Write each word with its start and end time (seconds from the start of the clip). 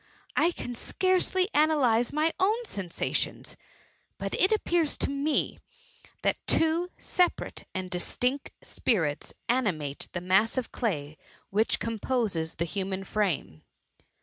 I 0.35 0.49
can 0.49 0.73
scarcely 0.73 1.47
analyse 1.53 2.11
my 2.11 2.33
own 2.39 2.65
sensations; 2.65 3.55
but 4.17 4.33
it 4.33 4.51
appears 4.51 4.97
jto 4.97 5.09
me 5.09 5.59
that 6.23 6.37
two 6.47 6.89
separate 6.97 7.65
and 7.75 7.87
dis< 7.87 8.17
tijict 8.17 8.49
spirits 8.63 9.35
animate 9.47 10.07
the 10.13 10.19
mass 10.21 10.57
of 10.57 10.71
clay 10.71 11.17
which 11.51 11.77
THE 11.77 11.85
MUMMY. 11.85 11.93
87 11.97 11.99
composes 11.99 12.55
the 12.55 12.65
human 12.65 13.03
frame. 13.03 13.61